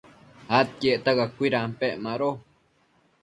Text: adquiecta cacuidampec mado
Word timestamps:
adquiecta 0.59 1.11
cacuidampec 1.19 1.91
mado 2.05 2.29